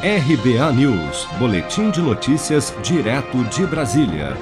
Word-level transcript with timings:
RBA 0.00 0.72
News, 0.74 1.26
Boletim 1.40 1.90
de 1.90 2.00
Notícias, 2.00 2.72
direto 2.84 3.42
de 3.46 3.66
Brasília. 3.66 4.36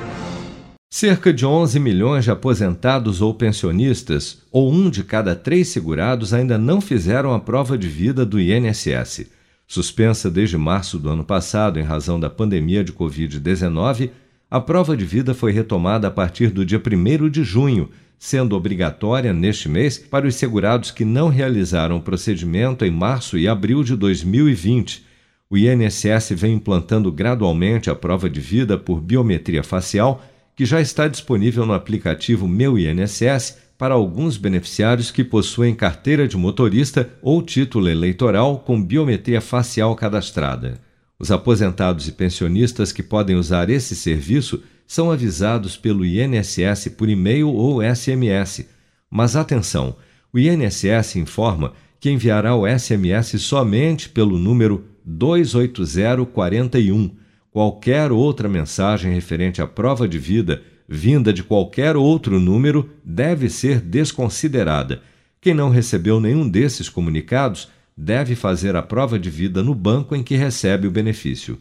Cerca 0.90 1.32
de 1.32 1.46
11 1.46 1.80
milhões 1.80 2.24
de 2.24 2.30
aposentados 2.30 3.22
ou 3.22 3.32
pensionistas, 3.32 4.42
ou 4.52 4.70
um 4.70 4.90
de 4.90 5.02
cada 5.02 5.34
três 5.34 5.68
segurados, 5.68 6.34
ainda 6.34 6.58
não 6.58 6.78
fizeram 6.78 7.32
a 7.32 7.40
prova 7.40 7.78
de 7.78 7.88
vida 7.88 8.26
do 8.26 8.38
INSS. 8.38 9.30
Suspensa 9.66 10.30
desde 10.30 10.58
março 10.58 10.98
do 10.98 11.08
ano 11.08 11.24
passado 11.24 11.80
em 11.80 11.82
razão 11.82 12.20
da 12.20 12.28
pandemia 12.28 12.84
de 12.84 12.92
Covid-19, 12.92 14.10
a 14.50 14.60
prova 14.60 14.94
de 14.94 15.06
vida 15.06 15.32
foi 15.32 15.52
retomada 15.52 16.08
a 16.08 16.10
partir 16.10 16.50
do 16.50 16.66
dia 16.66 16.82
1 16.86 17.30
de 17.30 17.42
junho, 17.42 17.88
sendo 18.18 18.54
obrigatória 18.54 19.32
neste 19.32 19.70
mês 19.70 19.96
para 19.96 20.26
os 20.26 20.34
segurados 20.34 20.90
que 20.90 21.06
não 21.06 21.30
realizaram 21.30 21.96
o 21.96 22.02
procedimento 22.02 22.84
em 22.84 22.90
março 22.90 23.38
e 23.38 23.48
abril 23.48 23.82
de 23.82 23.96
2020 23.96 25.05
o 25.48 25.56
INSS 25.56 26.30
vem 26.32 26.54
implantando 26.54 27.10
gradualmente 27.12 27.88
a 27.88 27.94
prova 27.94 28.28
de 28.28 28.40
vida 28.40 28.76
por 28.76 29.00
biometria 29.00 29.62
facial, 29.62 30.24
que 30.56 30.64
já 30.64 30.80
está 30.80 31.06
disponível 31.06 31.64
no 31.64 31.72
aplicativo 31.72 32.48
Meu 32.48 32.78
INSS 32.78 33.58
para 33.78 33.94
alguns 33.94 34.36
beneficiários 34.36 35.10
que 35.10 35.22
possuem 35.22 35.74
carteira 35.74 36.26
de 36.26 36.36
motorista 36.36 37.08
ou 37.22 37.42
título 37.42 37.88
eleitoral 37.88 38.58
com 38.60 38.82
biometria 38.82 39.40
facial 39.40 39.94
cadastrada. 39.94 40.80
Os 41.18 41.30
aposentados 41.30 42.08
e 42.08 42.12
pensionistas 42.12 42.90
que 42.90 43.02
podem 43.02 43.36
usar 43.36 43.70
esse 43.70 43.94
serviço 43.94 44.62
são 44.86 45.10
avisados 45.10 45.76
pelo 45.76 46.04
INSS 46.04 46.88
por 46.96 47.08
e-mail 47.08 47.48
ou 47.48 47.80
SMS. 47.82 48.66
Mas 49.10 49.36
atenção! 49.36 49.96
O 50.32 50.38
INSS 50.38 51.16
informa 51.16 51.72
que 52.00 52.10
enviará 52.10 52.54
o 52.54 52.66
SMS 52.66 53.40
somente 53.40 54.08
pelo 54.08 54.38
número 54.38 54.95
28041. 55.06 57.12
Qualquer 57.50 58.12
outra 58.12 58.48
mensagem 58.48 59.14
referente 59.14 59.62
à 59.62 59.66
prova 59.66 60.08
de 60.08 60.18
vida 60.18 60.62
vinda 60.88 61.32
de 61.32 61.42
qualquer 61.42 61.96
outro 61.96 62.38
número 62.38 62.90
deve 63.04 63.48
ser 63.48 63.80
desconsiderada. 63.80 65.02
Quem 65.40 65.54
não 65.54 65.70
recebeu 65.70 66.20
nenhum 66.20 66.48
desses 66.48 66.88
comunicados 66.88 67.68
deve 67.96 68.34
fazer 68.34 68.76
a 68.76 68.82
prova 68.82 69.18
de 69.18 69.30
vida 69.30 69.62
no 69.62 69.74
banco 69.74 70.14
em 70.14 70.22
que 70.22 70.36
recebe 70.36 70.86
o 70.86 70.90
benefício. 70.90 71.58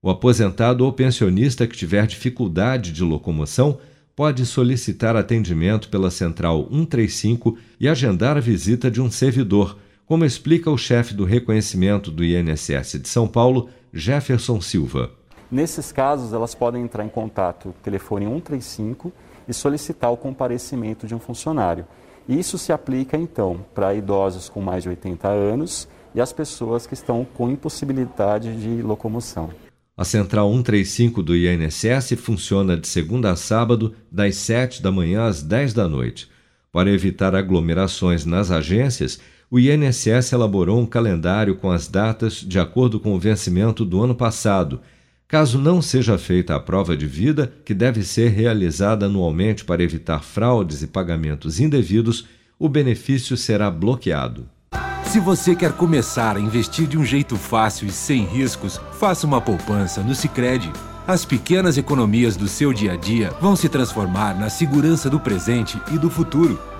O 0.00 0.10
aposentado 0.10 0.84
ou 0.84 0.92
pensionista 0.92 1.66
que 1.66 1.76
tiver 1.76 2.06
dificuldade 2.06 2.92
de 2.92 3.02
locomoção 3.02 3.78
pode 4.14 4.46
solicitar 4.46 5.16
atendimento 5.16 5.88
pela 5.88 6.10
Central 6.10 6.68
135 6.70 7.58
e 7.80 7.88
agendar 7.88 8.36
a 8.36 8.40
visita 8.40 8.90
de 8.90 9.00
um 9.00 9.10
servidor 9.10 9.78
como 10.06 10.24
explica 10.24 10.70
o 10.70 10.76
chefe 10.76 11.14
do 11.14 11.24
reconhecimento 11.24 12.10
do 12.10 12.24
INSS 12.24 13.00
de 13.00 13.08
São 13.08 13.26
Paulo, 13.26 13.68
Jefferson 13.92 14.60
Silva. 14.60 15.10
Nesses 15.50 15.92
casos, 15.92 16.32
elas 16.32 16.54
podem 16.54 16.82
entrar 16.82 17.04
em 17.04 17.08
contato 17.08 17.74
telefone 17.82 18.26
135 18.26 19.12
e 19.48 19.54
solicitar 19.54 20.12
o 20.12 20.16
comparecimento 20.16 21.06
de 21.06 21.14
um 21.14 21.18
funcionário. 21.18 21.86
Isso 22.28 22.56
se 22.58 22.72
aplica, 22.72 23.16
então, 23.16 23.64
para 23.74 23.94
idosos 23.94 24.48
com 24.48 24.60
mais 24.60 24.82
de 24.82 24.88
80 24.88 25.28
anos 25.28 25.88
e 26.14 26.20
as 26.20 26.32
pessoas 26.32 26.86
que 26.86 26.94
estão 26.94 27.26
com 27.34 27.50
impossibilidade 27.50 28.56
de 28.56 28.82
locomoção. 28.82 29.50
A 29.96 30.04
Central 30.04 30.50
135 30.50 31.22
do 31.22 31.36
INSS 31.36 32.14
funciona 32.18 32.76
de 32.76 32.88
segunda 32.88 33.30
a 33.30 33.36
sábado, 33.36 33.94
das 34.10 34.36
7 34.36 34.82
da 34.82 34.90
manhã 34.90 35.26
às 35.26 35.42
10 35.42 35.72
da 35.72 35.88
noite. 35.88 36.28
Para 36.72 36.90
evitar 36.90 37.36
aglomerações 37.36 38.24
nas 38.24 38.50
agências, 38.50 39.20
o 39.54 39.60
INSS 39.60 40.32
elaborou 40.32 40.80
um 40.80 40.84
calendário 40.84 41.54
com 41.54 41.70
as 41.70 41.86
datas 41.86 42.44
de 42.44 42.58
acordo 42.58 42.98
com 42.98 43.14
o 43.14 43.20
vencimento 43.20 43.84
do 43.84 44.02
ano 44.02 44.12
passado. 44.12 44.80
Caso 45.28 45.60
não 45.60 45.80
seja 45.80 46.18
feita 46.18 46.56
a 46.56 46.58
prova 46.58 46.96
de 46.96 47.06
vida, 47.06 47.52
que 47.64 47.72
deve 47.72 48.02
ser 48.02 48.30
realizada 48.30 49.06
anualmente 49.06 49.64
para 49.64 49.80
evitar 49.80 50.24
fraudes 50.24 50.82
e 50.82 50.88
pagamentos 50.88 51.60
indevidos, 51.60 52.26
o 52.58 52.68
benefício 52.68 53.36
será 53.36 53.70
bloqueado. 53.70 54.48
Se 55.04 55.20
você 55.20 55.54
quer 55.54 55.70
começar 55.70 56.36
a 56.36 56.40
investir 56.40 56.88
de 56.88 56.98
um 56.98 57.04
jeito 57.04 57.36
fácil 57.36 57.86
e 57.86 57.92
sem 57.92 58.24
riscos, 58.24 58.80
faça 58.98 59.24
uma 59.24 59.40
poupança 59.40 60.02
no 60.02 60.16
Sicredi. 60.16 60.72
As 61.06 61.24
pequenas 61.24 61.78
economias 61.78 62.36
do 62.36 62.48
seu 62.48 62.72
dia 62.72 62.94
a 62.94 62.96
dia 62.96 63.30
vão 63.40 63.54
se 63.54 63.68
transformar 63.68 64.36
na 64.36 64.50
segurança 64.50 65.08
do 65.08 65.20
presente 65.20 65.80
e 65.92 65.96
do 65.96 66.10
futuro. 66.10 66.73